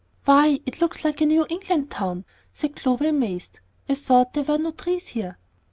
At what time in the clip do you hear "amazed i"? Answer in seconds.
3.09-3.93